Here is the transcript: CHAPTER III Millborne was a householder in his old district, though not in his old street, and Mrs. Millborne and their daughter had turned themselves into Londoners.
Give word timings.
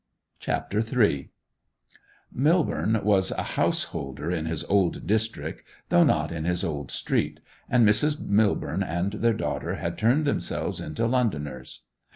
CHAPTER 0.39 0.79
III 0.79 1.29
Millborne 2.35 3.03
was 3.03 3.29
a 3.33 3.43
householder 3.43 4.31
in 4.31 4.47
his 4.47 4.63
old 4.63 5.05
district, 5.05 5.61
though 5.89 6.03
not 6.03 6.31
in 6.31 6.43
his 6.43 6.63
old 6.63 6.89
street, 6.89 7.39
and 7.69 7.87
Mrs. 7.87 8.15
Millborne 8.17 8.81
and 8.83 9.11
their 9.13 9.33
daughter 9.35 9.75
had 9.75 9.99
turned 9.99 10.25
themselves 10.25 10.81
into 10.81 11.05
Londoners. 11.05 11.83